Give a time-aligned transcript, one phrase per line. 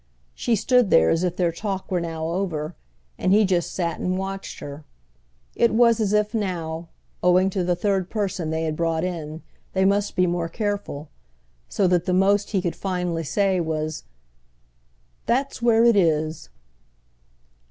[0.33, 2.73] She stood there as if their talk were now over,
[3.19, 4.83] and he just sat and watched her.
[5.55, 10.25] It was as if now—owing to the third person they had brought in—they must be
[10.25, 11.09] more careful;
[11.69, 14.03] so that the most he could finally say was:
[15.27, 16.49] "That's where it is!"